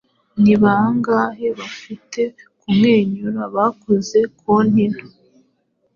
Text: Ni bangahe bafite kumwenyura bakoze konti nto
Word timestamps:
Ni 0.41 0.53
bangahe 0.61 1.47
bafite 1.59 2.21
kumwenyura 2.59 3.41
bakoze 3.55 4.19
konti 4.37 4.83
nto 4.93 5.07